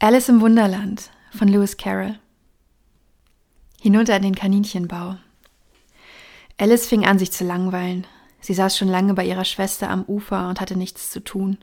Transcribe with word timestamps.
Alice 0.00 0.28
im 0.28 0.40
Wunderland 0.40 1.10
von 1.32 1.48
Lewis 1.48 1.76
Carroll. 1.76 2.20
Hinunter 3.80 4.14
in 4.14 4.22
den 4.22 4.36
Kaninchenbau. 4.36 5.16
Alice 6.56 6.86
fing 6.86 7.04
an, 7.04 7.18
sich 7.18 7.32
zu 7.32 7.42
langweilen. 7.42 8.06
Sie 8.40 8.54
saß 8.54 8.78
schon 8.78 8.86
lange 8.86 9.14
bei 9.14 9.24
ihrer 9.24 9.44
Schwester 9.44 9.90
am 9.90 10.04
Ufer 10.04 10.48
und 10.48 10.60
hatte 10.60 10.78
nichts 10.78 11.10
zu 11.10 11.18
tun. 11.18 11.58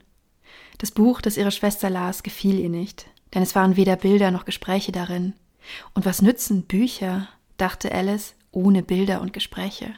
Das 0.76 0.90
Buch, 0.90 1.22
das 1.22 1.38
ihre 1.38 1.50
Schwester 1.50 1.88
las, 1.88 2.22
gefiel 2.22 2.58
ihr 2.58 2.68
nicht, 2.68 3.06
denn 3.32 3.42
es 3.42 3.54
waren 3.54 3.76
weder 3.76 3.96
Bilder 3.96 4.30
noch 4.30 4.44
Gespräche 4.44 4.92
darin. 4.92 5.32
Und 5.94 6.04
was 6.04 6.20
nützen 6.20 6.64
Bücher, 6.64 7.28
dachte 7.56 7.90
Alice, 7.90 8.34
ohne 8.52 8.82
Bilder 8.82 9.22
und 9.22 9.32
Gespräche? 9.32 9.94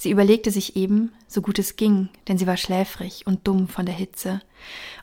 Sie 0.00 0.10
überlegte 0.10 0.50
sich 0.50 0.76
eben, 0.76 1.12
so 1.28 1.42
gut 1.42 1.58
es 1.58 1.76
ging, 1.76 2.08
denn 2.26 2.38
sie 2.38 2.46
war 2.46 2.56
schläfrig 2.56 3.26
und 3.26 3.46
dumm 3.46 3.68
von 3.68 3.84
der 3.84 3.94
Hitze, 3.94 4.40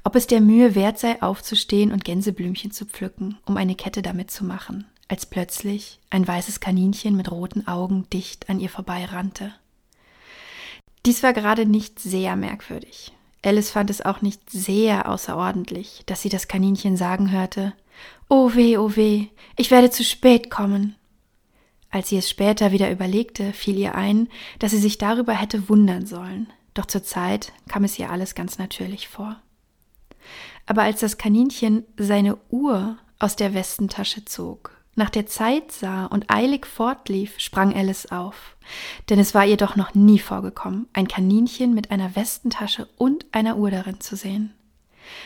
ob 0.03 0.15
es 0.15 0.25
der 0.25 0.41
Mühe 0.41 0.73
wert 0.73 0.97
sei, 0.97 1.21
aufzustehen 1.21 1.91
und 1.91 2.03
Gänseblümchen 2.03 2.71
zu 2.71 2.87
pflücken, 2.87 3.37
um 3.45 3.57
eine 3.57 3.75
Kette 3.75 4.01
damit 4.01 4.31
zu 4.31 4.43
machen, 4.43 4.87
als 5.07 5.27
plötzlich 5.27 5.99
ein 6.09 6.27
weißes 6.27 6.61
Kaninchen 6.61 7.15
mit 7.15 7.29
roten 7.29 7.67
Augen 7.67 8.09
dicht 8.11 8.49
an 8.49 8.59
ihr 8.59 8.69
vorbeirannte. 8.69 9.53
Dies 11.05 11.21
war 11.21 11.33
gerade 11.33 11.67
nicht 11.67 11.99
sehr 11.99 12.35
merkwürdig. 12.35 13.11
Alice 13.43 13.69
fand 13.69 13.91
es 13.91 14.01
auch 14.01 14.23
nicht 14.23 14.49
sehr 14.49 15.07
außerordentlich, 15.07 16.01
dass 16.07 16.23
sie 16.23 16.29
das 16.29 16.47
Kaninchen 16.47 16.97
sagen 16.97 17.29
hörte, 17.29 17.73
Oh 18.29 18.55
weh, 18.55 18.79
oh 18.79 18.95
weh, 18.95 19.27
ich 19.57 19.69
werde 19.69 19.91
zu 19.91 20.03
spät 20.03 20.49
kommen. 20.49 20.95
Als 21.89 22.09
sie 22.09 22.17
es 22.17 22.29
später 22.29 22.71
wieder 22.71 22.91
überlegte, 22.91 23.53
fiel 23.53 23.77
ihr 23.77 23.95
ein, 23.95 24.27
dass 24.59 24.71
sie 24.71 24.79
sich 24.79 24.97
darüber 24.97 25.33
hätte 25.33 25.69
wundern 25.69 26.05
sollen, 26.05 26.51
doch 26.73 26.85
zur 26.85 27.03
Zeit 27.03 27.53
kam 27.69 27.83
es 27.83 27.97
ihr 27.97 28.11
alles 28.11 28.35
ganz 28.35 28.57
natürlich 28.57 29.07
vor. 29.07 29.37
Aber 30.65 30.83
als 30.83 30.99
das 30.99 31.17
Kaninchen 31.17 31.85
seine 31.97 32.37
Uhr 32.49 32.97
aus 33.19 33.35
der 33.35 33.53
Westentasche 33.53 34.25
zog, 34.25 34.77
nach 34.95 35.09
der 35.11 35.27
Zeit 35.27 35.71
sah 35.71 36.07
und 36.07 36.31
eilig 36.31 36.65
fortlief, 36.65 37.35
sprang 37.37 37.73
Alice 37.73 38.07
auf. 38.07 38.57
Denn 39.09 39.19
es 39.19 39.35
war 39.35 39.45
ihr 39.45 39.55
doch 39.55 39.75
noch 39.75 39.93
nie 39.93 40.17
vorgekommen, 40.17 40.87
ein 40.91 41.07
Kaninchen 41.07 41.75
mit 41.75 41.91
einer 41.91 42.15
Westentasche 42.15 42.89
und 42.97 43.25
einer 43.31 43.57
Uhr 43.57 43.69
darin 43.69 43.99
zu 44.01 44.15
sehen. 44.15 44.55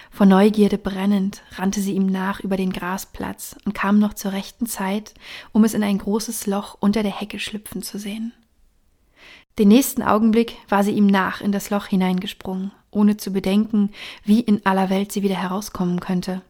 Vor 0.10 0.26
Neugierde 0.26 0.78
brennend 0.78 1.42
rannte 1.52 1.82
sie 1.82 1.94
ihm 1.94 2.06
nach 2.06 2.40
über 2.40 2.58
den 2.58 2.74
Grasplatz 2.74 3.56
und 3.66 3.74
kam 3.74 4.00
noch 4.00 4.14
zur 4.14 4.34
rechten 4.34 4.66
Zeit, 4.66 5.14
um 5.52 5.64
es 5.64 5.74
in 5.74 5.84
ein 5.84 5.98
großes 5.98 6.48
Loch 6.48 6.78
unter 6.80 7.04
der 7.04 7.18
Hecke 7.18 7.40
schlüpfen 7.40 7.82
zu 7.82 7.98
sehen. 7.98 8.34
Den 9.59 9.68
nächsten 9.68 10.02
Augenblick 10.02 10.58
war 10.70 10.84
sie 10.84 10.92
ihm 10.92 11.08
nach 11.08 11.42
in 11.42 11.52
das 11.52 11.70
Loch 11.70 11.88
hineingesprungen, 11.88 12.72
ohne 12.90 13.18
zu 13.18 13.32
bedenken, 13.32 13.92
wie 14.24 14.40
in 14.40 14.66
aller 14.66 14.90
Welt 14.90 15.12
sie 15.12 15.24
wieder 15.24 15.36
herauskommen 15.36 16.00
könnte. 16.00 16.42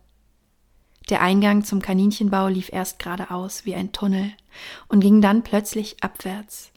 Der 1.09 1.22
Eingang 1.22 1.64
zum 1.64 1.82
Kaninchenbau 1.82 2.48
lief 2.48 2.72
erst 2.72 3.00
geradeaus 3.00 3.66
wie 3.66 3.76
ein 3.76 3.92
Tunnel 3.92 4.32
und 4.88 5.02
ging 5.02 5.22
dann 5.22 5.44
plötzlich 5.44 5.98
abwärts. 6.02 6.70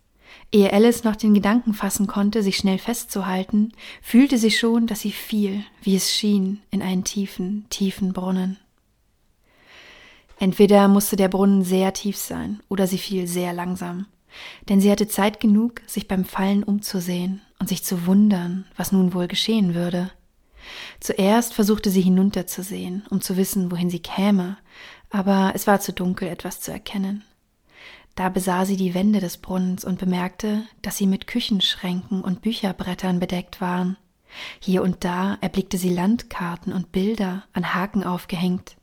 Ehe 0.55 0.73
Alice 0.73 1.03
noch 1.03 1.17
den 1.17 1.35
Gedanken 1.35 1.75
fassen 1.75 2.07
konnte, 2.07 2.45
sich 2.45 2.57
schnell 2.57 2.79
festzuhalten, 2.79 3.73
fühlte 4.01 4.39
sie 4.39 4.53
schon, 4.53 4.87
dass 4.87 5.01
sie 5.01 5.11
fiel, 5.11 5.65
wie 5.83 5.97
es 5.97 6.13
schien, 6.13 6.63
in 6.71 6.81
einen 6.81 7.03
tiefen, 7.03 7.67
tiefen 7.71 8.13
Brunnen. 8.13 8.57
Entweder 10.39 10.87
musste 10.87 11.17
der 11.17 11.27
Brunnen 11.27 11.65
sehr 11.65 11.93
tief 11.93 12.17
sein, 12.17 12.63
oder 12.69 12.87
sie 12.87 12.99
fiel 12.99 13.27
sehr 13.27 13.53
langsam, 13.53 14.07
denn 14.69 14.81
sie 14.81 14.93
hatte 14.93 15.09
Zeit 15.09 15.41
genug, 15.41 15.83
sich 15.89 16.07
beim 16.07 16.25
Fallen 16.25 16.63
umzusehen 16.63 17.43
und 17.59 17.69
sich 17.69 17.83
zu 17.83 18.07
wundern, 18.07 18.65
was 18.77 18.93
nun 18.93 19.13
wohl 19.13 19.27
geschehen 19.27 19.75
würde. 19.75 20.13
Zuerst 21.01 21.53
versuchte 21.53 21.91
sie 21.91 22.03
hinunterzusehen, 22.03 23.03
um 23.11 23.21
zu 23.21 23.37
wissen, 23.37 23.73
wohin 23.73 23.91
sie 23.91 23.99
käme, 23.99 24.57
aber 25.11 25.51
es 25.57 25.67
war 25.67 25.81
zu 25.81 25.93
dunkel, 25.93 26.29
etwas 26.29 26.61
zu 26.61 26.71
erkennen. 26.71 27.25
Da 28.15 28.29
besah 28.29 28.65
sie 28.65 28.77
die 28.77 28.95
Wände 28.95 29.20
des 29.20 29.39
Brunnens 29.39 29.84
und 29.84 29.98
bemerkte, 29.98 30.62
dass 30.83 30.97
sie 30.97 31.07
mit 31.07 31.27
Küchenschränken 31.27 32.23
und 32.23 32.42
Bücherbrettern 32.42 33.19
bedeckt 33.19 33.61
waren. 33.61 33.97
Hier 34.61 34.83
und 34.83 35.05
da 35.05 35.39
erblickte 35.41 35.79
sie 35.79 35.91
Landkarten 35.91 36.73
und 36.73 36.92
Bilder 36.92 37.45
an 37.52 37.75
Haken 37.75 38.05
aufgehängt. 38.05 38.77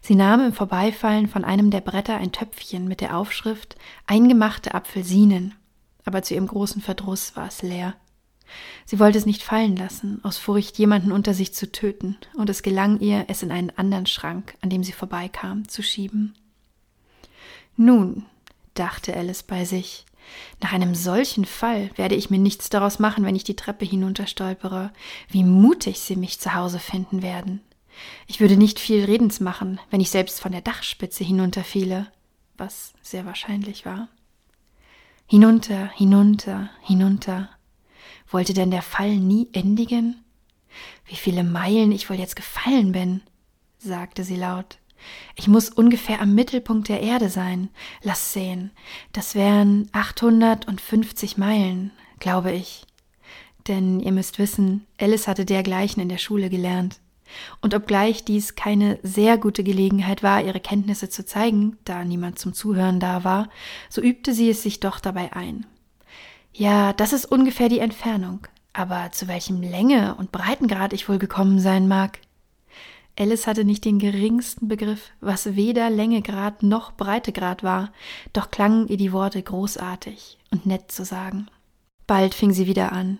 Sie 0.00 0.14
nahm 0.14 0.40
im 0.40 0.52
Vorbeifallen 0.52 1.28
von 1.28 1.44
einem 1.44 1.70
der 1.70 1.80
Bretter 1.80 2.16
ein 2.16 2.32
Töpfchen 2.32 2.88
mit 2.88 3.00
der 3.00 3.16
Aufschrift 3.16 3.76
Eingemachte 4.06 4.74
Apfelsinen, 4.74 5.54
aber 6.04 6.22
zu 6.22 6.34
ihrem 6.34 6.48
großen 6.48 6.82
Verdruss 6.82 7.36
war 7.36 7.46
es 7.46 7.62
leer. 7.62 7.94
Sie 8.84 8.98
wollte 8.98 9.18
es 9.18 9.26
nicht 9.26 9.42
fallen 9.42 9.76
lassen, 9.76 10.20
aus 10.24 10.36
Furcht, 10.36 10.78
jemanden 10.78 11.12
unter 11.12 11.32
sich 11.32 11.54
zu 11.54 11.70
töten, 11.70 12.18
und 12.34 12.50
es 12.50 12.62
gelang 12.62 13.00
ihr, 13.00 13.24
es 13.28 13.42
in 13.42 13.50
einen 13.50 13.70
anderen 13.70 14.06
Schrank, 14.06 14.56
an 14.60 14.68
dem 14.68 14.84
sie 14.84 14.92
vorbeikam, 14.92 15.68
zu 15.68 15.82
schieben. 15.82 16.34
Nun, 17.76 18.26
dachte 18.74 19.16
Alice 19.16 19.42
bei 19.42 19.64
sich. 19.64 20.04
Nach 20.60 20.72
einem 20.72 20.94
solchen 20.94 21.44
Fall 21.44 21.90
werde 21.96 22.14
ich 22.14 22.30
mir 22.30 22.38
nichts 22.38 22.70
daraus 22.70 22.98
machen, 22.98 23.24
wenn 23.24 23.36
ich 23.36 23.44
die 23.44 23.56
Treppe 23.56 23.84
hinunterstolpere. 23.84 24.92
Wie 25.28 25.44
mutig 25.44 26.00
sie 26.00 26.16
mich 26.16 26.40
zu 26.40 26.54
Hause 26.54 26.78
finden 26.78 27.22
werden. 27.22 27.60
Ich 28.26 28.40
würde 28.40 28.56
nicht 28.56 28.80
viel 28.80 29.04
Redens 29.04 29.40
machen, 29.40 29.80
wenn 29.90 30.00
ich 30.00 30.10
selbst 30.10 30.40
von 30.40 30.52
der 30.52 30.62
Dachspitze 30.62 31.24
hinunterfiele, 31.24 32.10
was 32.56 32.94
sehr 33.02 33.26
wahrscheinlich 33.26 33.84
war. 33.84 34.08
Hinunter, 35.26 35.90
hinunter, 35.94 36.70
hinunter. 36.82 37.50
Wollte 38.30 38.54
denn 38.54 38.70
der 38.70 38.82
Fall 38.82 39.16
nie 39.16 39.48
endigen? 39.52 40.22
Wie 41.04 41.16
viele 41.16 41.44
Meilen 41.44 41.92
ich 41.92 42.08
wohl 42.08 42.16
jetzt 42.16 42.36
gefallen 42.36 42.92
bin, 42.92 43.22
sagte 43.78 44.24
sie 44.24 44.36
laut. 44.36 44.78
Ich 45.36 45.48
muss 45.48 45.68
ungefähr 45.68 46.20
am 46.20 46.34
Mittelpunkt 46.34 46.88
der 46.88 47.00
Erde 47.00 47.28
sein. 47.28 47.70
Lass 48.02 48.32
sehen. 48.32 48.70
Das 49.12 49.34
wären 49.34 49.88
850 49.92 51.38
Meilen, 51.38 51.90
glaube 52.18 52.52
ich. 52.52 52.86
Denn 53.68 54.00
ihr 54.00 54.12
müsst 54.12 54.38
wissen, 54.38 54.86
Alice 55.00 55.28
hatte 55.28 55.44
dergleichen 55.44 56.02
in 56.02 56.08
der 56.08 56.18
Schule 56.18 56.50
gelernt. 56.50 56.98
Und 57.60 57.74
obgleich 57.74 58.24
dies 58.24 58.56
keine 58.56 58.98
sehr 59.02 59.38
gute 59.38 59.64
Gelegenheit 59.64 60.22
war, 60.22 60.42
ihre 60.42 60.60
Kenntnisse 60.60 61.08
zu 61.08 61.24
zeigen, 61.24 61.78
da 61.84 62.04
niemand 62.04 62.38
zum 62.38 62.52
Zuhören 62.52 63.00
da 63.00 63.24
war, 63.24 63.48
so 63.88 64.02
übte 64.02 64.34
sie 64.34 64.50
es 64.50 64.62
sich 64.62 64.80
doch 64.80 65.00
dabei 65.00 65.32
ein. 65.32 65.66
Ja, 66.52 66.92
das 66.92 67.12
ist 67.12 67.24
ungefähr 67.24 67.70
die 67.70 67.78
Entfernung, 67.78 68.46
aber 68.74 69.10
zu 69.12 69.28
welchem 69.28 69.62
Länge 69.62 70.14
und 70.16 70.32
Breitengrad 70.32 70.92
ich 70.92 71.08
wohl 71.08 71.18
gekommen 71.18 71.60
sein 71.60 71.88
mag, 71.88 72.18
Alice 73.18 73.46
hatte 73.46 73.64
nicht 73.64 73.84
den 73.84 73.98
geringsten 73.98 74.68
Begriff, 74.68 75.10
was 75.20 75.54
weder 75.54 75.90
Längegrad 75.90 76.62
noch 76.62 76.92
Breitegrad 76.92 77.62
war, 77.62 77.92
doch 78.32 78.50
klangen 78.50 78.88
ihr 78.88 78.96
die 78.96 79.12
Worte 79.12 79.42
großartig 79.42 80.38
und 80.50 80.66
nett 80.66 80.90
zu 80.90 81.04
sagen. 81.04 81.48
Bald 82.06 82.34
fing 82.34 82.52
sie 82.52 82.66
wieder 82.66 82.92
an. 82.92 83.18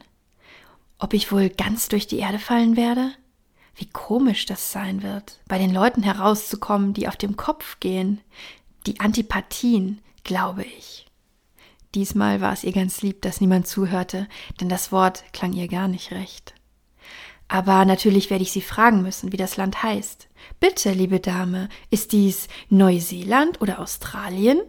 Ob 0.98 1.14
ich 1.14 1.30
wohl 1.30 1.50
ganz 1.50 1.88
durch 1.88 2.06
die 2.06 2.19
Erde 2.19 2.38
fallen 2.38 2.76
werde? 2.76 3.12
Wie 3.75 3.86
komisch 3.86 4.47
das 4.47 4.72
sein 4.72 5.03
wird, 5.03 5.41
bei 5.48 5.58
den 5.58 5.72
Leuten 5.72 6.03
herauszukommen, 6.03 6.94
die 6.94 7.09
auf 7.09 7.16
dem 7.16 7.36
Kopf 7.36 7.80
gehen. 7.80 8.20
Die 8.86 9.00
Antipathien, 9.00 10.00
glaube 10.24 10.64
ich. 10.64 11.06
Diesmal 11.94 12.41
war 12.41 12.53
es 12.53 12.64
ihr 12.64 12.72
ganz 12.72 13.03
lieb, 13.03 13.20
dass 13.22 13.41
niemand 13.41 13.66
zuhörte, 13.66 14.26
denn 14.60 14.69
das 14.69 14.92
Wort 14.92 15.24
klang 15.32 15.53
ihr 15.53 15.69
gar 15.69 15.88
nicht 15.88 16.12
recht. 16.12 16.54
Aber 17.52 17.84
natürlich 17.84 18.30
werde 18.30 18.44
ich 18.44 18.50
Sie 18.50 18.62
fragen 18.62 19.02
müssen, 19.02 19.30
wie 19.30 19.36
das 19.36 19.58
Land 19.58 19.82
heißt. 19.82 20.26
Bitte, 20.58 20.92
liebe 20.92 21.20
Dame, 21.20 21.68
ist 21.90 22.12
dies 22.12 22.48
Neuseeland 22.70 23.60
oder 23.60 23.78
Australien? 23.78 24.62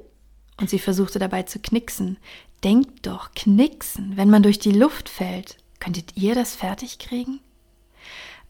Und 0.60 0.70
sie 0.70 0.80
versuchte 0.80 1.18
dabei 1.18 1.44
zu 1.44 1.60
knicksen. 1.60 2.18
Denkt 2.62 3.08
doch, 3.08 3.32
knicksen, 3.32 4.18
wenn 4.18 4.30
man 4.30 4.44
durch 4.44 4.60
die 4.60 4.74
Luft 4.74 5.08
fällt. 5.08 5.56
Könntet 5.80 6.18
ihr 6.18 6.36
das 6.36 6.56
fertig 6.56 7.00
kriegen? 7.00 7.40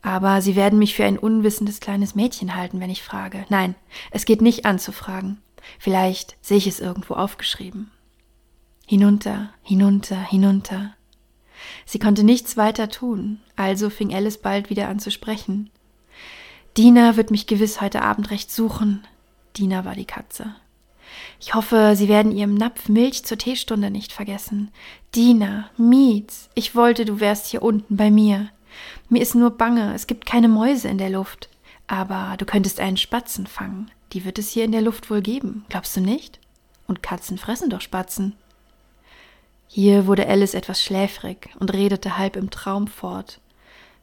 Aber 0.01 0.41
Sie 0.41 0.55
werden 0.55 0.79
mich 0.79 0.95
für 0.95 1.05
ein 1.05 1.19
unwissendes 1.19 1.79
kleines 1.79 2.15
Mädchen 2.15 2.55
halten, 2.55 2.79
wenn 2.79 2.89
ich 2.89 3.03
frage. 3.03 3.45
Nein, 3.49 3.75
es 4.09 4.25
geht 4.25 4.41
nicht 4.41 4.65
an 4.65 4.79
zu 4.79 4.91
fragen. 4.91 5.43
Vielleicht 5.77 6.37
sehe 6.41 6.57
ich 6.57 6.65
es 6.65 6.79
irgendwo 6.79 7.13
aufgeschrieben. 7.13 7.91
Hinunter, 8.87 9.53
hinunter, 9.61 10.19
hinunter. 10.19 10.95
Sie 11.85 11.99
konnte 11.99 12.23
nichts 12.23 12.57
weiter 12.57 12.89
tun, 12.89 13.39
also 13.55 13.89
fing 13.89 14.13
Alice 14.13 14.37
bald 14.37 14.69
wieder 14.69 14.87
an 14.87 14.99
zu 14.99 15.11
sprechen. 15.11 15.69
Dina 16.77 17.17
wird 17.17 17.31
mich 17.31 17.47
gewiss 17.47 17.81
heute 17.81 18.01
Abend 18.01 18.31
recht 18.31 18.51
suchen. 18.51 19.05
Dina 19.55 19.85
war 19.85 19.95
die 19.95 20.05
Katze. 20.05 20.55
Ich 21.39 21.53
hoffe, 21.53 21.93
Sie 21.95 22.07
werden 22.07 22.31
Ihrem 22.31 22.55
Napf 22.55 22.89
Milch 22.89 23.23
zur 23.23 23.37
Teestunde 23.37 23.91
nicht 23.91 24.11
vergessen. 24.11 24.71
Dina, 25.13 25.69
Mietz, 25.77 26.49
ich 26.55 26.75
wollte, 26.75 27.05
du 27.05 27.19
wärst 27.19 27.47
hier 27.47 27.61
unten 27.61 27.97
bei 27.97 28.09
mir. 28.09 28.49
Mir 29.09 29.21
ist 29.21 29.35
nur 29.35 29.51
bange, 29.51 29.93
es 29.93 30.07
gibt 30.07 30.25
keine 30.25 30.47
Mäuse 30.47 30.87
in 30.87 30.97
der 30.97 31.09
Luft. 31.09 31.49
Aber 31.85 32.35
du 32.37 32.45
könntest 32.45 32.79
einen 32.79 32.97
Spatzen 32.97 33.45
fangen. 33.45 33.91
Die 34.13 34.25
wird 34.25 34.39
es 34.39 34.49
hier 34.49 34.63
in 34.63 34.71
der 34.71 34.81
Luft 34.81 35.09
wohl 35.09 35.21
geben, 35.21 35.65
glaubst 35.69 35.95
du 35.95 36.01
nicht? 36.01 36.39
Und 36.87 37.03
Katzen 37.03 37.37
fressen 37.37 37.69
doch 37.69 37.81
Spatzen. 37.81 38.33
Hier 39.75 40.05
wurde 40.05 40.27
Alice 40.27 40.53
etwas 40.53 40.83
schläfrig 40.83 41.49
und 41.57 41.73
redete 41.73 42.15
halb 42.15 42.35
im 42.35 42.51
Traum 42.51 42.85
fort. 42.85 43.39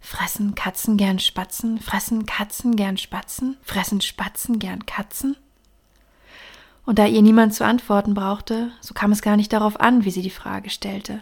Fressen 0.00 0.56
Katzen 0.56 0.96
gern 0.96 1.20
Spatzen? 1.20 1.78
Fressen 1.78 2.26
Katzen 2.26 2.74
gern 2.74 2.96
Spatzen? 2.96 3.56
Fressen 3.62 4.00
Spatzen 4.00 4.58
gern 4.58 4.84
Katzen? 4.84 5.36
Und 6.84 6.98
da 6.98 7.06
ihr 7.06 7.22
niemand 7.22 7.54
zu 7.54 7.64
antworten 7.64 8.14
brauchte, 8.14 8.72
so 8.80 8.94
kam 8.94 9.12
es 9.12 9.22
gar 9.22 9.36
nicht 9.36 9.52
darauf 9.52 9.78
an, 9.78 10.04
wie 10.04 10.10
sie 10.10 10.22
die 10.22 10.30
Frage 10.30 10.70
stellte. 10.70 11.20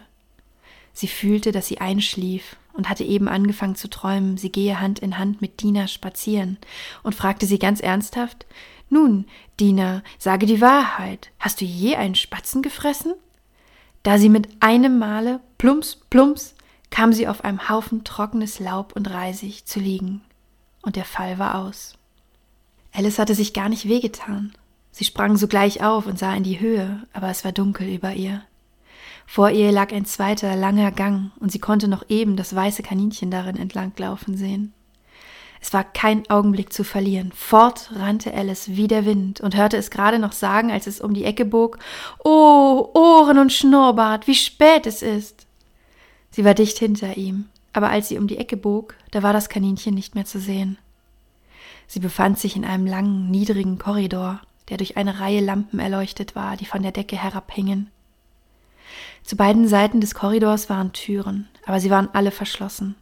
Sie 0.93 1.07
fühlte, 1.07 1.51
dass 1.51 1.67
sie 1.67 1.79
einschlief 1.79 2.55
und 2.73 2.89
hatte 2.89 3.03
eben 3.03 3.27
angefangen 3.27 3.75
zu 3.75 3.87
träumen, 3.87 4.37
sie 4.37 4.51
gehe 4.51 4.79
Hand 4.79 4.97
in 4.97 5.19
Hand 5.19 5.43
mit 5.43 5.61
Dina 5.61 5.87
spazieren 5.87 6.57
und 7.03 7.13
fragte 7.13 7.45
sie 7.45 7.59
ganz 7.59 7.81
ernsthaft, 7.81 8.47
nun, 8.89 9.27
Dina, 9.59 10.01
sage 10.17 10.47
die 10.47 10.59
Wahrheit, 10.59 11.29
hast 11.37 11.61
du 11.61 11.65
je 11.65 11.97
einen 11.97 12.15
Spatzen 12.15 12.63
gefressen? 12.63 13.13
Da 14.03 14.17
sie 14.17 14.29
mit 14.29 14.47
einem 14.61 14.97
Male 14.97 15.39
plumps, 15.57 15.97
plumps, 16.09 16.55
kam 16.89 17.13
sie 17.13 17.27
auf 17.27 17.43
einem 17.43 17.69
Haufen 17.69 18.03
trockenes 18.03 18.59
Laub 18.59 18.95
und 18.95 19.09
Reisig 19.09 19.65
zu 19.65 19.79
liegen. 19.79 20.21
Und 20.81 20.95
der 20.95 21.05
Fall 21.05 21.37
war 21.37 21.55
aus. 21.55 21.93
Alice 22.93 23.19
hatte 23.19 23.35
sich 23.35 23.53
gar 23.53 23.69
nicht 23.69 23.87
wehgetan. 23.87 24.53
Sie 24.91 25.05
sprang 25.05 25.37
sogleich 25.37 25.83
auf 25.83 26.07
und 26.07 26.17
sah 26.17 26.33
in 26.33 26.43
die 26.43 26.59
Höhe, 26.59 27.03
aber 27.13 27.29
es 27.29 27.45
war 27.45 27.51
dunkel 27.51 27.87
über 27.87 28.13
ihr. 28.13 28.43
Vor 29.27 29.51
ihr 29.51 29.71
lag 29.71 29.91
ein 29.93 30.05
zweiter, 30.05 30.55
langer 30.55 30.91
Gang, 30.91 31.31
und 31.39 31.51
sie 31.51 31.59
konnte 31.59 31.87
noch 31.87 32.09
eben 32.09 32.35
das 32.35 32.55
weiße 32.55 32.81
Kaninchen 32.81 33.29
darin 33.29 33.57
entlanglaufen 33.57 34.35
sehen. 34.35 34.73
Es 35.61 35.73
war 35.73 35.83
kein 35.83 36.29
Augenblick 36.29 36.71
zu 36.71 36.83
verlieren. 36.83 37.31
Fort 37.33 37.91
rannte 37.93 38.33
Alice 38.33 38.69
wie 38.69 38.87
der 38.87 39.05
Wind 39.05 39.41
und 39.41 39.57
hörte 39.57 39.77
es 39.77 39.91
gerade 39.91 40.19
noch 40.19 40.31
sagen, 40.31 40.71
als 40.71 40.87
es 40.87 41.01
um 41.01 41.13
die 41.13 41.25
Ecke 41.25 41.45
bog, 41.45 41.79
Oh, 42.23 42.89
Ohren 42.93 43.37
und 43.37 43.51
Schnurrbart, 43.51 44.27
wie 44.27 44.35
spät 44.35 44.87
es 44.87 45.01
ist. 45.01 45.47
Sie 46.31 46.45
war 46.45 46.53
dicht 46.53 46.79
hinter 46.79 47.17
ihm, 47.17 47.49
aber 47.73 47.89
als 47.89 48.07
sie 48.07 48.17
um 48.17 48.27
die 48.27 48.37
Ecke 48.37 48.55
bog, 48.55 48.95
da 49.11 49.23
war 49.23 49.33
das 49.33 49.49
Kaninchen 49.49 49.93
nicht 49.93 50.15
mehr 50.15 50.25
zu 50.25 50.39
sehen. 50.39 50.77
Sie 51.87 51.99
befand 51.99 52.39
sich 52.39 52.55
in 52.55 52.65
einem 52.65 52.85
langen, 52.85 53.29
niedrigen 53.31 53.79
Korridor, 53.79 54.41
der 54.69 54.77
durch 54.77 54.95
eine 54.95 55.19
Reihe 55.19 55.41
Lampen 55.41 55.79
erleuchtet 55.79 56.35
war, 56.35 56.55
die 56.55 56.65
von 56.65 56.83
der 56.83 56.91
Decke 56.91 57.17
herabhingen. 57.17 57.89
Zu 59.23 59.35
beiden 59.35 59.67
Seiten 59.67 59.99
des 59.99 60.15
Korridors 60.15 60.69
waren 60.69 60.93
Türen, 60.93 61.47
aber 61.65 61.79
sie 61.79 61.89
waren 61.89 62.09
alle 62.13 62.31
verschlossen. 62.31 62.95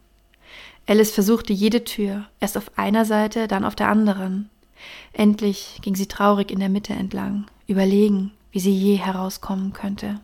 Alice 0.86 1.10
versuchte 1.10 1.52
jede 1.52 1.84
Tür, 1.84 2.26
erst 2.40 2.56
auf 2.56 2.76
einer 2.76 3.04
Seite, 3.04 3.48
dann 3.48 3.64
auf 3.64 3.74
der 3.74 3.88
anderen. 3.88 4.48
Endlich 5.12 5.78
ging 5.82 5.94
sie 5.94 6.06
traurig 6.06 6.50
in 6.50 6.60
der 6.60 6.68
Mitte 6.68 6.94
entlang, 6.94 7.46
überlegen, 7.66 8.32
wie 8.52 8.60
sie 8.60 8.72
je 8.72 8.96
herauskommen 8.96 9.72
könnte. 9.72 10.20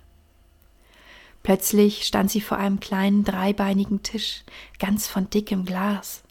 Plötzlich 1.43 2.07
stand 2.07 2.31
sie 2.31 2.41
vor 2.41 2.57
einem 2.57 2.81
kleinen 2.81 3.25
dreibeinigen 3.25 4.03
Tisch, 4.03 4.45
ganz 4.79 5.07
von 5.07 5.29
dickem 5.29 5.67
Glas. 5.67 6.23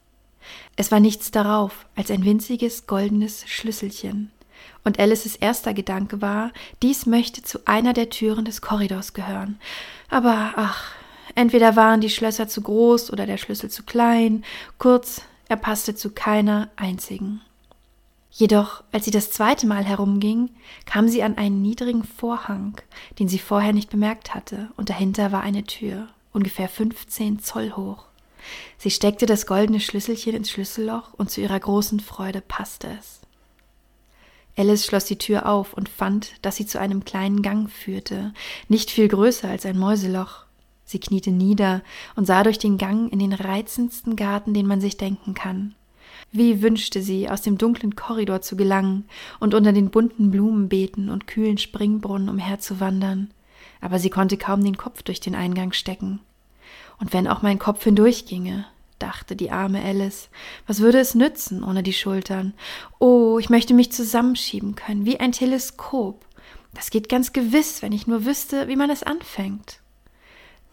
Es 0.76 0.92
war 0.92 1.00
nichts 1.00 1.30
darauf 1.30 1.86
als 1.96 2.10
ein 2.10 2.26
winziges 2.26 2.88
goldenes 2.88 3.48
Schlüsselchen, 3.48 4.32
und 4.84 5.00
Alices 5.00 5.36
erster 5.36 5.74
Gedanke 5.74 6.22
war, 6.22 6.52
dies 6.82 7.06
möchte 7.06 7.42
zu 7.42 7.60
einer 7.66 7.94
der 7.94 8.10
Türen 8.10 8.46
des 8.46 8.62
Korridors 8.62 9.14
gehören. 9.14 9.60
Aber 10.10 10.54
ach, 10.56 10.92
entweder 11.36 11.76
waren 11.76 12.02
die 12.02 12.10
Schlösser 12.10 12.48
zu 12.48 12.62
groß 12.62 13.12
oder 13.12 13.26
der 13.26 13.38
Schlüssel 13.38 13.70
zu 13.70 13.84
klein, 13.84 14.44
kurz, 14.78 15.22
er 15.50 15.58
passte 15.58 15.96
zu 15.96 16.12
keiner 16.12 16.70
einzigen. 16.76 17.42
Jedoch, 18.32 18.84
als 18.92 19.06
sie 19.06 19.12
das 19.12 19.30
zweite 19.30 19.68
Mal 19.68 19.84
herumging, 19.84 20.50
kam 20.86 21.08
sie 21.08 21.22
an 21.22 21.38
einen 21.38 21.62
niedrigen 21.62 22.04
Vorhang, 22.04 22.82
den 23.20 23.28
sie 23.28 23.38
vorher 23.38 23.74
nicht 23.74 23.92
bemerkt 23.92 24.34
hatte, 24.34 24.72
und 24.76 24.90
dahinter 24.90 25.32
war 25.32 25.42
eine 25.42 25.66
Tür, 25.66 26.08
ungefähr 26.32 26.68
15 26.68 27.40
Zoll 27.40 27.74
hoch. 27.74 28.06
Sie 28.78 28.90
steckte 28.90 29.26
das 29.28 29.46
goldene 29.46 29.80
Schlüsselchen 29.80 30.34
ins 30.34 30.50
Schlüsselloch 30.50 31.14
und 31.14 31.30
zu 31.30 31.42
ihrer 31.42 31.60
großen 31.60 32.00
Freude 32.00 32.42
passte 32.42 32.90
es. 33.00 33.22
Alice 34.58 34.86
schloss 34.86 35.06
die 35.06 35.18
Tür 35.18 35.48
auf 35.48 35.74
und 35.74 35.90
fand, 35.90 36.34
dass 36.42 36.56
sie 36.56 36.66
zu 36.66 36.80
einem 36.80 37.06
kleinen 37.06 37.42
Gang 37.42 37.70
führte, 37.70 38.34
nicht 38.68 38.92
viel 38.92 39.08
größer 39.08 39.50
als 39.50 39.66
ein 39.66 39.78
Mäuseloch. 39.78 40.46
Sie 40.86 41.00
kniete 41.00 41.32
nieder 41.32 41.82
und 42.16 42.26
sah 42.26 42.44
durch 42.44 42.60
den 42.60 42.78
Gang 42.78 43.12
in 43.12 43.20
den 43.20 43.34
reizendsten 43.34 44.16
Garten, 44.16 44.54
den 44.54 44.68
man 44.68 44.82
sich 44.82 44.98
denken 44.98 45.34
kann. 45.34 45.76
Wie 46.32 46.62
wünschte 46.62 47.02
sie, 47.02 47.30
aus 47.30 47.42
dem 47.42 47.58
dunklen 47.58 47.96
Korridor 47.96 48.42
zu 48.42 48.56
gelangen 48.56 49.06
und 49.40 49.54
unter 49.54 49.72
den 49.72 49.90
bunten 49.90 50.32
Blumenbeeten 50.32 51.10
und 51.10 51.28
kühlen 51.28 51.58
Springbrunnen 51.58 52.30
umherzuwandern, 52.30 53.30
aber 53.82 54.00
sie 54.00 54.10
konnte 54.10 54.38
kaum 54.38 54.64
den 54.64 54.78
Kopf 54.78 55.04
durch 55.04 55.20
den 55.20 55.36
Eingang 55.36 55.74
stecken. 55.74 56.20
Und 57.00 57.14
wenn 57.14 57.28
auch 57.28 57.42
mein 57.42 57.60
Kopf 57.60 57.84
hindurchginge, 57.84 58.66
dachte 58.98 59.36
die 59.36 59.52
arme 59.52 59.84
Alice. 59.84 60.30
Was 60.66 60.80
würde 60.80 61.00
es 61.00 61.14
nützen 61.14 61.64
ohne 61.64 61.84
die 61.84 61.94
Schultern? 61.94 62.54
Oh, 63.00 63.38
ich 63.40 63.50
möchte 63.50 63.74
mich 63.74 63.92
zusammenschieben 63.92 64.76
können, 64.76 65.06
wie 65.06 65.20
ein 65.20 65.34
Teleskop. 65.34 66.26
Das 66.74 66.90
geht 66.90 67.10
ganz 67.10 67.34
gewiss, 67.34 67.82
wenn 67.82 67.92
ich 67.92 68.08
nur 68.08 68.26
wüsste, 68.26 68.68
wie 68.68 68.76
man 68.76 68.90
es 68.90 69.04
anfängt. 69.04 69.83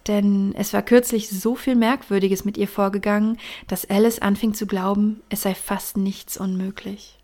Denn 0.07 0.55
es 0.57 0.73
war 0.73 0.83
kürzlich 0.83 1.29
so 1.29 1.55
viel 1.55 1.75
Merkwürdiges 1.77 2.45
mit 2.45 2.57
ihr 2.57 2.69
vorgegangen, 2.69 3.39
dass 3.69 3.89
Alice 3.89 4.19
anfing 4.19 4.55
zu 4.55 4.67
glauben, 4.67 5.23
es 5.29 5.43
sei 5.43 5.55
fast 5.55 5.97
nichts 5.97 6.37
unmöglich. 6.37 7.19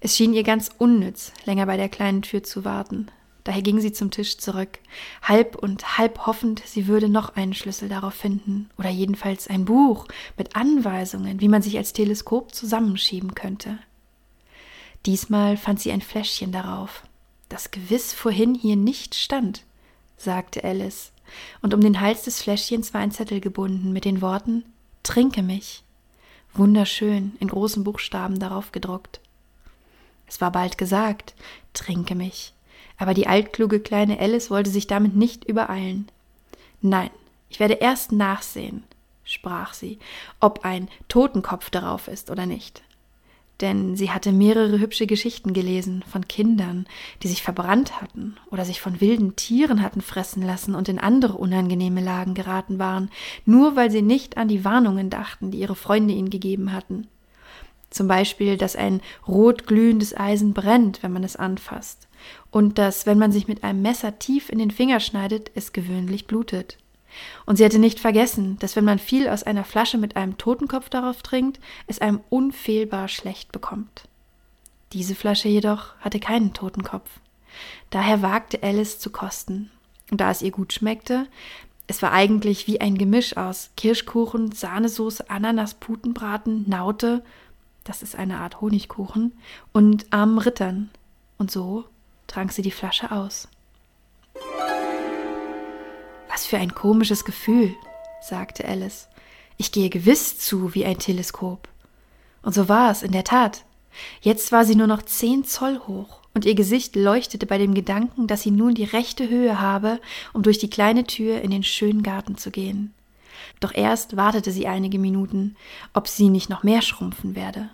Es 0.00 0.16
schien 0.16 0.34
ihr 0.34 0.42
ganz 0.42 0.70
unnütz, 0.76 1.32
länger 1.44 1.66
bei 1.66 1.76
der 1.76 1.88
kleinen 1.88 2.22
Tür 2.22 2.42
zu 2.42 2.64
warten. 2.64 3.08
Daher 3.44 3.62
ging 3.62 3.80
sie 3.80 3.92
zum 3.92 4.10
Tisch 4.10 4.38
zurück, 4.38 4.78
halb 5.22 5.56
und 5.56 5.98
halb 5.98 6.26
hoffend, 6.26 6.62
sie 6.64 6.86
würde 6.86 7.10
noch 7.10 7.36
einen 7.36 7.52
Schlüssel 7.52 7.90
darauf 7.90 8.14
finden, 8.14 8.70
oder 8.78 8.88
jedenfalls 8.88 9.48
ein 9.48 9.66
Buch 9.66 10.06
mit 10.38 10.56
Anweisungen, 10.56 11.40
wie 11.40 11.48
man 11.48 11.60
sich 11.60 11.76
als 11.76 11.92
Teleskop 11.92 12.54
zusammenschieben 12.54 13.34
könnte. 13.34 13.78
Diesmal 15.04 15.58
fand 15.58 15.80
sie 15.80 15.92
ein 15.92 16.00
Fläschchen 16.00 16.52
darauf, 16.52 17.02
das 17.50 17.70
gewiss 17.70 18.14
vorhin 18.14 18.54
hier 18.54 18.76
nicht 18.76 19.14
stand, 19.14 19.64
sagte 20.24 20.64
Alice, 20.64 21.12
und 21.62 21.74
um 21.74 21.80
den 21.80 22.00
Hals 22.00 22.24
des 22.24 22.42
Fläschchens 22.42 22.92
war 22.92 23.00
ein 23.00 23.12
Zettel 23.12 23.40
gebunden 23.40 23.92
mit 23.92 24.04
den 24.04 24.20
Worten 24.20 24.64
Trinke 25.02 25.42
mich. 25.42 25.84
Wunderschön 26.54 27.36
in 27.40 27.48
großen 27.48 27.84
Buchstaben 27.84 28.38
darauf 28.38 28.72
gedruckt. 28.72 29.20
Es 30.26 30.40
war 30.40 30.50
bald 30.50 30.78
gesagt, 30.78 31.34
trinke 31.74 32.14
mich, 32.14 32.54
aber 32.96 33.12
die 33.12 33.26
altkluge 33.26 33.80
kleine 33.80 34.18
Alice 34.18 34.50
wollte 34.50 34.70
sich 34.70 34.86
damit 34.86 35.14
nicht 35.14 35.44
übereilen. 35.44 36.10
Nein, 36.80 37.10
ich 37.50 37.60
werde 37.60 37.74
erst 37.74 38.12
nachsehen, 38.12 38.84
sprach 39.24 39.74
sie, 39.74 39.98
ob 40.40 40.64
ein 40.64 40.88
Totenkopf 41.08 41.70
darauf 41.70 42.08
ist 42.08 42.30
oder 42.30 42.46
nicht. 42.46 42.82
Denn 43.60 43.94
sie 43.94 44.10
hatte 44.10 44.32
mehrere 44.32 44.80
hübsche 44.80 45.06
Geschichten 45.06 45.52
gelesen 45.52 46.04
von 46.10 46.26
Kindern, 46.26 46.86
die 47.22 47.28
sich 47.28 47.42
verbrannt 47.42 48.00
hatten 48.00 48.36
oder 48.50 48.64
sich 48.64 48.80
von 48.80 49.00
wilden 49.00 49.36
Tieren 49.36 49.80
hatten 49.80 50.00
fressen 50.00 50.42
lassen 50.42 50.74
und 50.74 50.88
in 50.88 50.98
andere 50.98 51.34
unangenehme 51.34 52.00
Lagen 52.00 52.34
geraten 52.34 52.78
waren, 52.80 53.10
nur 53.44 53.76
weil 53.76 53.90
sie 53.90 54.02
nicht 54.02 54.36
an 54.36 54.48
die 54.48 54.64
Warnungen 54.64 55.08
dachten, 55.08 55.52
die 55.52 55.58
ihre 55.58 55.76
Freunde 55.76 56.14
ihnen 56.14 56.30
gegeben 56.30 56.72
hatten. 56.72 57.06
Zum 57.90 58.08
Beispiel, 58.08 58.56
dass 58.56 58.74
ein 58.74 59.00
rot 59.28 59.68
glühendes 59.68 60.16
Eisen 60.16 60.52
brennt, 60.52 61.04
wenn 61.04 61.12
man 61.12 61.22
es 61.22 61.36
anfasst, 61.36 62.08
und 62.50 62.76
dass, 62.76 63.06
wenn 63.06 63.18
man 63.18 63.30
sich 63.30 63.46
mit 63.46 63.62
einem 63.62 63.82
Messer 63.82 64.18
tief 64.18 64.48
in 64.48 64.58
den 64.58 64.72
Finger 64.72 64.98
schneidet, 64.98 65.52
es 65.54 65.72
gewöhnlich 65.72 66.26
blutet. 66.26 66.78
Und 67.46 67.56
sie 67.56 67.64
hatte 67.64 67.78
nicht 67.78 68.00
vergessen, 68.00 68.58
dass 68.58 68.76
wenn 68.76 68.84
man 68.84 68.98
viel 68.98 69.28
aus 69.28 69.42
einer 69.42 69.64
Flasche 69.64 69.98
mit 69.98 70.16
einem 70.16 70.38
Totenkopf 70.38 70.88
darauf 70.88 71.22
trinkt, 71.22 71.60
es 71.86 72.00
einem 72.00 72.20
unfehlbar 72.30 73.08
schlecht 73.08 73.52
bekommt. 73.52 74.08
Diese 74.92 75.14
Flasche 75.14 75.48
jedoch 75.48 75.96
hatte 76.00 76.20
keinen 76.20 76.52
Totenkopf. 76.52 77.10
Daher 77.90 78.22
wagte 78.22 78.62
Alice 78.62 78.98
zu 78.98 79.10
kosten. 79.10 79.70
Und 80.10 80.20
da 80.20 80.30
es 80.30 80.42
ihr 80.42 80.50
gut 80.50 80.72
schmeckte, 80.72 81.26
es 81.86 82.00
war 82.02 82.12
eigentlich 82.12 82.66
wie 82.66 82.80
ein 82.80 82.96
Gemisch 82.96 83.36
aus 83.36 83.70
Kirschkuchen, 83.76 84.52
Sahnesoße, 84.52 85.28
Ananas, 85.28 85.74
Putenbraten, 85.74 86.68
Naute, 86.68 87.22
das 87.84 88.02
ist 88.02 88.16
eine 88.16 88.38
Art 88.38 88.60
Honigkuchen, 88.60 89.32
und 89.72 90.12
armen 90.12 90.38
Rittern. 90.38 90.90
Und 91.36 91.50
so 91.50 91.84
trank 92.26 92.52
sie 92.52 92.62
die 92.62 92.70
Flasche 92.70 93.12
aus. 93.12 93.48
Für 96.46 96.58
ein 96.58 96.74
komisches 96.74 97.24
Gefühl, 97.24 97.74
sagte 98.20 98.66
Alice. 98.66 99.08
Ich 99.56 99.72
gehe 99.72 99.88
gewiss 99.88 100.38
zu 100.38 100.74
wie 100.74 100.84
ein 100.84 100.98
Teleskop. 100.98 101.68
Und 102.42 102.54
so 102.54 102.68
war 102.68 102.90
es 102.90 103.02
in 103.02 103.12
der 103.12 103.24
Tat. 103.24 103.64
Jetzt 104.20 104.52
war 104.52 104.64
sie 104.64 104.74
nur 104.74 104.86
noch 104.86 105.02
zehn 105.02 105.44
Zoll 105.44 105.80
hoch, 105.86 106.20
und 106.34 106.44
ihr 106.44 106.54
Gesicht 106.54 106.96
leuchtete 106.96 107.46
bei 107.46 107.56
dem 107.56 107.74
Gedanken, 107.74 108.26
dass 108.26 108.42
sie 108.42 108.50
nun 108.50 108.74
die 108.74 108.84
rechte 108.84 109.28
Höhe 109.28 109.60
habe, 109.60 110.00
um 110.32 110.42
durch 110.42 110.58
die 110.58 110.68
kleine 110.68 111.04
Tür 111.04 111.40
in 111.40 111.50
den 111.50 111.62
schönen 111.62 112.02
Garten 112.02 112.36
zu 112.36 112.50
gehen. 112.50 112.92
Doch 113.60 113.72
erst 113.74 114.16
wartete 114.16 114.50
sie 114.50 114.66
einige 114.66 114.98
Minuten, 114.98 115.56
ob 115.94 116.08
sie 116.08 116.28
nicht 116.28 116.50
noch 116.50 116.62
mehr 116.62 116.82
schrumpfen 116.82 117.34
werde. 117.34 117.70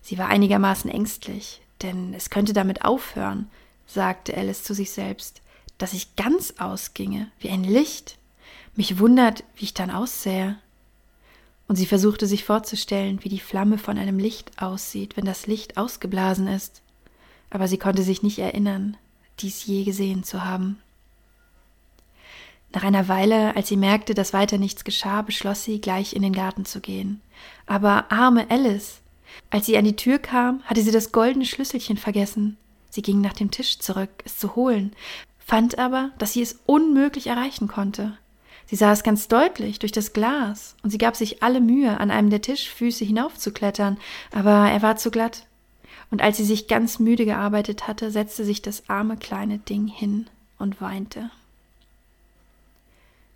Sie 0.00 0.16
war 0.16 0.28
einigermaßen 0.28 0.90
ängstlich, 0.90 1.60
denn 1.82 2.14
es 2.14 2.30
könnte 2.30 2.52
damit 2.52 2.84
aufhören, 2.84 3.50
sagte 3.86 4.36
Alice 4.36 4.62
zu 4.62 4.74
sich 4.74 4.92
selbst, 4.92 5.42
dass 5.80 5.94
ich 5.94 6.14
ganz 6.14 6.54
ausginge, 6.58 7.30
wie 7.40 7.48
ein 7.48 7.64
Licht. 7.64 8.18
Mich 8.76 8.98
wundert, 8.98 9.44
wie 9.56 9.64
ich 9.64 9.74
dann 9.74 9.90
aussähe. 9.90 10.58
und 11.66 11.76
sie 11.76 11.86
versuchte 11.86 12.26
sich 12.26 12.44
vorzustellen, 12.44 13.22
wie 13.22 13.28
die 13.28 13.38
Flamme 13.38 13.78
von 13.78 13.96
einem 13.96 14.18
Licht 14.18 14.60
aussieht, 14.60 15.16
wenn 15.16 15.24
das 15.24 15.46
Licht 15.46 15.76
ausgeblasen 15.76 16.48
ist. 16.48 16.82
Aber 17.48 17.68
sie 17.68 17.78
konnte 17.78 18.02
sich 18.02 18.24
nicht 18.24 18.40
erinnern, 18.40 18.96
dies 19.38 19.64
je 19.64 19.84
gesehen 19.84 20.24
zu 20.24 20.44
haben. 20.44 20.80
Nach 22.72 22.82
einer 22.82 23.06
Weile, 23.06 23.54
als 23.54 23.68
sie 23.68 23.76
merkte, 23.76 24.14
dass 24.14 24.32
weiter 24.32 24.58
nichts 24.58 24.82
geschah, 24.82 25.22
beschloss 25.22 25.62
sie, 25.62 25.80
gleich 25.80 26.12
in 26.12 26.22
den 26.22 26.32
Garten 26.32 26.64
zu 26.64 26.80
gehen. 26.80 27.20
Aber 27.66 28.10
arme 28.10 28.50
Alice! 28.50 29.00
Als 29.48 29.66
sie 29.66 29.78
an 29.78 29.84
die 29.84 29.96
Tür 29.96 30.18
kam, 30.18 30.62
hatte 30.64 30.82
sie 30.82 30.90
das 30.90 31.12
goldene 31.12 31.46
Schlüsselchen 31.46 31.96
vergessen. 31.96 32.56
Sie 32.90 33.02
ging 33.02 33.20
nach 33.20 33.34
dem 33.34 33.52
Tisch 33.52 33.78
zurück, 33.78 34.10
es 34.24 34.36
zu 34.36 34.56
holen, 34.56 34.92
fand 35.50 35.80
aber, 35.80 36.12
dass 36.16 36.34
sie 36.34 36.42
es 36.42 36.60
unmöglich 36.66 37.26
erreichen 37.26 37.66
konnte. 37.66 38.16
Sie 38.66 38.76
sah 38.76 38.92
es 38.92 39.02
ganz 39.02 39.26
deutlich 39.26 39.80
durch 39.80 39.90
das 39.90 40.12
Glas, 40.12 40.76
und 40.84 40.90
sie 40.90 40.98
gab 40.98 41.16
sich 41.16 41.42
alle 41.42 41.60
Mühe, 41.60 41.98
an 41.98 42.12
einem 42.12 42.30
der 42.30 42.40
Tischfüße 42.40 43.04
hinaufzuklettern, 43.04 43.98
aber 44.30 44.70
er 44.70 44.80
war 44.80 44.94
zu 44.94 45.10
glatt. 45.10 45.46
Und 46.08 46.22
als 46.22 46.36
sie 46.36 46.44
sich 46.44 46.68
ganz 46.68 47.00
müde 47.00 47.24
gearbeitet 47.24 47.88
hatte, 47.88 48.12
setzte 48.12 48.44
sich 48.44 48.62
das 48.62 48.88
arme 48.88 49.16
kleine 49.16 49.58
Ding 49.58 49.88
hin 49.88 50.30
und 50.60 50.80
weinte. 50.80 51.32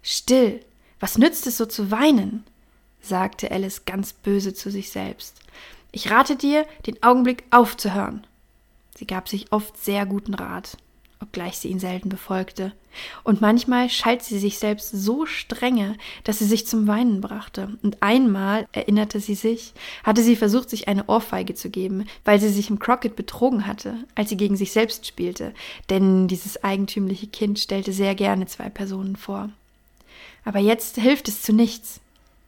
Still, 0.05 0.61
was 1.01 1.19
nützt 1.19 1.49
es 1.49 1.57
so 1.57 1.67
zu 1.67 1.91
weinen? 1.91 2.45
sagte 3.01 3.51
Alice 3.51 3.87
ganz 3.87 4.13
böse 4.13 4.55
zu 4.55 4.71
sich 4.71 4.91
selbst. 4.91 5.41
Ich 5.91 6.13
rate 6.13 6.37
dir, 6.37 6.65
den 6.87 7.03
Augenblick 7.03 7.43
aufzuhören. 7.51 8.25
Sie 8.95 9.05
gab 9.05 9.29
sich 9.29 9.51
oft 9.51 9.77
sehr 9.83 10.07
guten 10.07 10.35
Rat 10.35 10.77
obgleich 11.25 11.59
sie 11.59 11.69
ihn 11.69 11.81
selten 11.81 12.09
befolgte. 12.09 12.73
Und 13.25 13.41
manchmal 13.41 13.91
schalt 13.91 14.23
sie 14.23 14.39
sich 14.39 14.59
selbst 14.59 14.91
so 14.93 15.27
strenge, 15.27 15.97
dass 16.23 16.39
sie 16.39 16.45
sich 16.45 16.67
zum 16.67 16.87
Weinen 16.87 17.21
brachte. 17.21 17.77
Und 17.83 18.03
einmal, 18.03 18.69
erinnerte 18.73 19.19
sie 19.19 19.35
sich, 19.35 19.73
hatte 20.05 20.23
sie 20.23 20.37
versucht, 20.37 20.71
sich 20.71 20.87
eine 20.87 21.07
Ohrfeige 21.07 21.55
zu 21.55 21.71
geben, 21.71 22.07
weil 22.25 22.39
sie 22.39 22.51
sich 22.51 22.71
im 22.71 22.79
Crockett 22.79 23.17
betrogen 23.17 23.67
hatte, 23.67 23.97
als 24.15 24.29
sie 24.29 24.37
gegen 24.37 24.57
sich 24.57 24.73
selbst 24.73 25.07
spielte. 25.07 25.53
Denn 25.91 26.29
dieses 26.29 26.63
eigentümliche 26.63 27.27
Kind 27.27 27.59
stellte 27.59 27.93
sehr 27.93 28.15
gerne 28.15 28.47
zwei 28.47 28.69
Personen 28.69 29.17
vor. 29.17 29.51
Aber 30.45 30.59
jetzt 30.59 30.97
hilft 30.97 31.27
es 31.27 31.43
zu 31.43 31.53
nichts, 31.53 32.01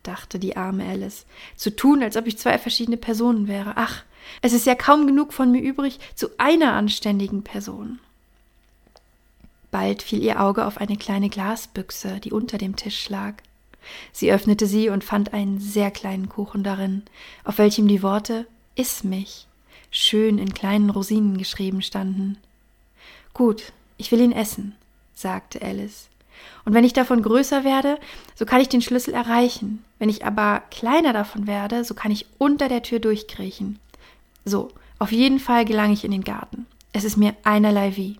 dachte 0.02 0.38
die 0.38 0.56
arme 0.56 0.86
Alice, 0.86 1.26
zu 1.56 1.74
tun, 1.74 2.02
als 2.02 2.16
ob 2.16 2.26
ich 2.26 2.38
zwei 2.38 2.58
verschiedene 2.58 2.98
Personen 2.98 3.48
wäre. 3.48 3.72
Ach, 3.76 4.04
es 4.42 4.52
ist 4.52 4.66
ja 4.66 4.74
kaum 4.74 5.06
genug 5.06 5.32
von 5.32 5.50
mir 5.50 5.62
übrig 5.62 5.98
zu 6.14 6.28
einer 6.38 6.74
anständigen 6.74 7.42
Person. 7.42 7.98
Bald 9.70 10.02
fiel 10.02 10.22
ihr 10.22 10.40
Auge 10.40 10.66
auf 10.66 10.78
eine 10.78 10.96
kleine 10.96 11.28
Glasbüchse, 11.28 12.20
die 12.20 12.32
unter 12.32 12.58
dem 12.58 12.76
Tisch 12.76 13.08
lag. 13.08 13.34
Sie 14.12 14.32
öffnete 14.32 14.66
sie 14.66 14.88
und 14.88 15.04
fand 15.04 15.32
einen 15.32 15.60
sehr 15.60 15.90
kleinen 15.90 16.28
Kuchen 16.28 16.64
darin, 16.64 17.02
auf 17.44 17.58
welchem 17.58 17.88
die 17.88 18.02
Worte 18.02 18.46
Iss 18.74 19.04
mich 19.04 19.46
schön 19.90 20.38
in 20.38 20.52
kleinen 20.52 20.90
Rosinen 20.90 21.38
geschrieben 21.38 21.82
standen. 21.82 22.38
Gut, 23.32 23.72
ich 23.96 24.12
will 24.12 24.20
ihn 24.20 24.32
essen, 24.32 24.74
sagte 25.14 25.62
Alice. 25.62 26.08
Und 26.64 26.74
wenn 26.74 26.84
ich 26.84 26.92
davon 26.92 27.22
größer 27.22 27.64
werde, 27.64 27.98
so 28.34 28.44
kann 28.44 28.60
ich 28.60 28.68
den 28.68 28.82
Schlüssel 28.82 29.14
erreichen. 29.14 29.84
Wenn 29.98 30.10
ich 30.10 30.24
aber 30.24 30.62
kleiner 30.70 31.12
davon 31.12 31.46
werde, 31.46 31.84
so 31.84 31.94
kann 31.94 32.12
ich 32.12 32.26
unter 32.38 32.68
der 32.68 32.82
Tür 32.82 32.98
durchkriechen. 32.98 33.78
So, 34.44 34.70
auf 34.98 35.12
jeden 35.12 35.38
Fall 35.40 35.64
gelang 35.64 35.92
ich 35.92 36.04
in 36.04 36.10
den 36.10 36.24
Garten. 36.24 36.66
Es 36.92 37.04
ist 37.04 37.16
mir 37.16 37.34
einerlei 37.42 37.96
wie. 37.96 38.18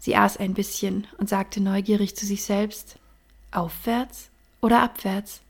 Sie 0.00 0.16
aß 0.16 0.38
ein 0.38 0.54
bisschen 0.54 1.06
und 1.18 1.28
sagte 1.28 1.60
neugierig 1.60 2.16
zu 2.16 2.26
sich 2.26 2.42
selbst 2.42 2.96
Aufwärts 3.52 4.30
oder 4.60 4.82
abwärts? 4.82 5.42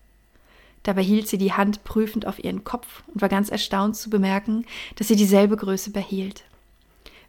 Dabei 0.82 1.02
hielt 1.02 1.28
sie 1.28 1.38
die 1.38 1.52
Hand 1.52 1.84
prüfend 1.84 2.26
auf 2.26 2.42
ihren 2.42 2.64
Kopf 2.64 3.02
und 3.06 3.22
war 3.22 3.28
ganz 3.28 3.48
erstaunt 3.48 3.96
zu 3.96 4.10
bemerken, 4.10 4.66
dass 4.96 5.08
sie 5.08 5.16
dieselbe 5.16 5.56
Größe 5.56 5.90
behielt. 5.90 6.44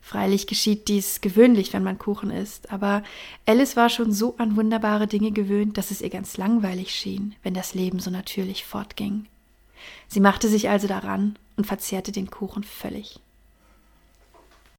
Freilich 0.02 0.48
geschieht 0.48 0.88
dies 0.88 1.22
gewöhnlich, 1.22 1.74
wenn 1.74 1.84
man 1.84 2.00
Kuchen 2.00 2.32
isst, 2.32 2.72
aber 2.72 3.04
Alice 3.46 3.76
war 3.76 3.90
schon 3.90 4.12
so 4.12 4.36
an 4.38 4.56
wunderbare 4.56 5.06
Dinge 5.06 5.32
gewöhnt, 5.32 5.78
dass 5.78 5.92
es 5.92 6.02
ihr 6.02 6.10
ganz 6.10 6.38
langweilig 6.38 6.96
schien, 6.96 7.36
wenn 7.44 7.54
das 7.54 7.76
Leben 7.76 8.00
so 8.00 8.10
natürlich 8.10 8.66
fortging. 8.66 9.28
Sie 10.08 10.20
machte 10.20 10.48
sich 10.48 10.70
also 10.70 10.88
daran 10.88 11.38
und 11.56 11.68
verzehrte 11.68 12.12
den 12.12 12.32
Kuchen 12.32 12.64
völlig. 12.64 13.20